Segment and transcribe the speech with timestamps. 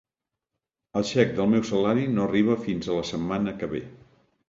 [1.01, 3.87] El xec del meu salari no arriba fins a la setmana que ve.